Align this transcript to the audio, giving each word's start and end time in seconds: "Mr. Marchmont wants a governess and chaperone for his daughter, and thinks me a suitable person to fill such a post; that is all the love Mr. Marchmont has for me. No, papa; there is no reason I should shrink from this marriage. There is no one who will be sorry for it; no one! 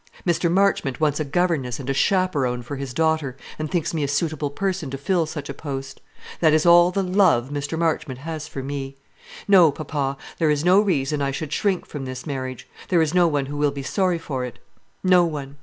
"Mr. 0.25 0.51
Marchmont 0.51 0.99
wants 0.99 1.19
a 1.19 1.23
governess 1.23 1.79
and 1.79 1.95
chaperone 1.95 2.63
for 2.63 2.75
his 2.75 2.91
daughter, 2.91 3.37
and 3.59 3.69
thinks 3.69 3.93
me 3.93 4.03
a 4.03 4.07
suitable 4.07 4.49
person 4.49 4.89
to 4.89 4.97
fill 4.97 5.27
such 5.27 5.47
a 5.47 5.53
post; 5.53 6.01
that 6.39 6.53
is 6.53 6.65
all 6.65 6.89
the 6.89 7.03
love 7.03 7.51
Mr. 7.51 7.77
Marchmont 7.77 8.17
has 8.21 8.47
for 8.47 8.63
me. 8.63 8.97
No, 9.47 9.71
papa; 9.71 10.17
there 10.39 10.49
is 10.49 10.65
no 10.65 10.79
reason 10.81 11.21
I 11.21 11.29
should 11.29 11.53
shrink 11.53 11.85
from 11.85 12.05
this 12.05 12.25
marriage. 12.25 12.67
There 12.89 13.03
is 13.03 13.13
no 13.13 13.27
one 13.27 13.45
who 13.45 13.57
will 13.57 13.69
be 13.69 13.83
sorry 13.83 14.17
for 14.17 14.43
it; 14.43 14.57
no 15.03 15.23
one! 15.23 15.57